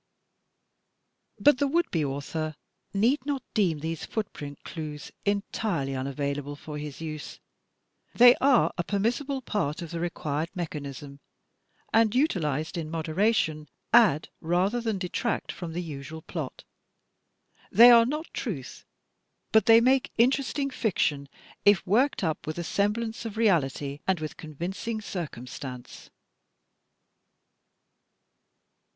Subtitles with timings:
[1.39, 2.55] But the would be author
[2.91, 7.39] need not deem these footprint clues entirely unavailable for his use.
[8.15, 11.19] They are a permissible part of the required mechanism,
[11.93, 16.63] and utilized in moderation, add rather than detract from the usual plot.
[17.71, 18.83] They are not truth,
[19.51, 21.29] but they make interesting fiction,
[21.63, 26.09] if worked up with a semblance of reality and with convincing circumstance.